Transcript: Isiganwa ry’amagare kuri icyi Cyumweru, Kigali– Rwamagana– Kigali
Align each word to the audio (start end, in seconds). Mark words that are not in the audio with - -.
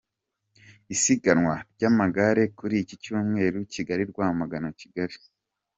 Isiganwa 0.93 1.55
ry’amagare 1.73 2.43
kuri 2.57 2.75
icyi 2.83 2.95
Cyumweru, 3.03 3.57
Kigali– 3.73 4.03
Rwamagana– 4.11 4.67
Kigali 4.81 5.15